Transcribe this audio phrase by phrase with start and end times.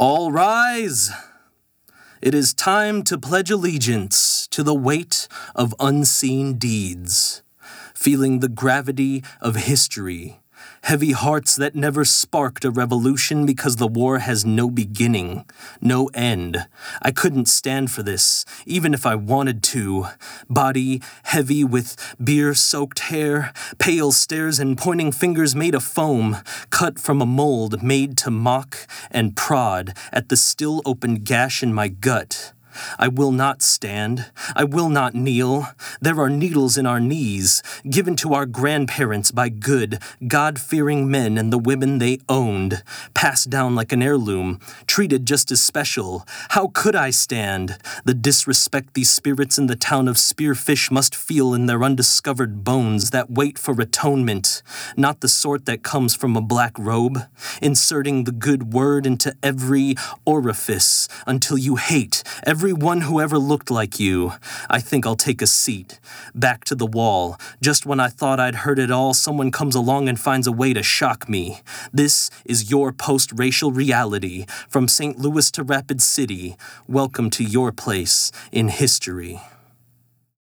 [0.00, 1.10] All rise!
[2.22, 7.42] It is time to pledge allegiance to the weight of unseen deeds,
[7.94, 10.40] feeling the gravity of history
[10.82, 15.44] heavy hearts that never sparked a revolution because the war has no beginning,
[15.80, 16.66] no end.
[17.02, 20.06] I couldn't stand for this, even if I wanted to.
[20.48, 26.38] Body heavy with beer soaked hair, pale stares and pointing fingers made of foam,
[26.70, 31.72] cut from a mold made to mock and prod at the still open gash in
[31.72, 32.52] my gut.
[32.98, 34.30] I will not stand.
[34.54, 35.68] I will not kneel.
[36.00, 41.38] There are needles in our knees, given to our grandparents by good, God fearing men
[41.38, 42.82] and the women they owned,
[43.14, 46.26] passed down like an heirloom, treated just as special.
[46.50, 47.78] How could I stand?
[48.04, 53.10] The disrespect these spirits in the town of Spearfish must feel in their undiscovered bones
[53.10, 54.62] that wait for atonement,
[54.96, 57.20] not the sort that comes from a black robe,
[57.62, 63.68] inserting the good word into every orifice until you hate every Everyone who ever looked
[63.68, 64.32] like you.
[64.68, 65.98] I think I'll take a seat.
[66.36, 67.36] Back to the wall.
[67.60, 70.72] Just when I thought I'd heard it all, someone comes along and finds a way
[70.72, 71.62] to shock me.
[71.92, 74.46] This is your post racial reality.
[74.68, 75.18] From St.
[75.18, 76.56] Louis to Rapid City,
[76.86, 79.40] welcome to your place in history.